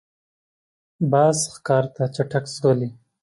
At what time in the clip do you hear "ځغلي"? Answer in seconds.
2.55-2.89